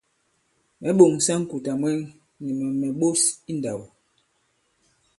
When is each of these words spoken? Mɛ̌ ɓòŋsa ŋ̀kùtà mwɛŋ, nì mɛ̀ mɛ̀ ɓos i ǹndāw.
Mɛ̌ 0.81 0.91
ɓòŋsa 0.97 1.33
ŋ̀kùtà 1.41 1.71
mwɛŋ, 1.81 1.97
nì 2.43 2.51
mɛ̀ 2.59 2.69
mɛ̀ 2.79 2.91
ɓos 2.99 3.21
i 3.49 3.51
ǹndāw. 3.55 3.81